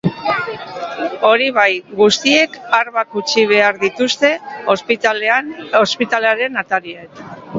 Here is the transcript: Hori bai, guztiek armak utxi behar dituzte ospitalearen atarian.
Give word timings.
Hori 1.27 1.49
bai, 1.57 1.65
guztiek 1.99 2.55
armak 2.79 3.13
utxi 3.21 3.43
behar 3.53 3.77
dituzte 3.85 4.33
ospitalearen 4.77 6.61
atarian. 6.65 7.25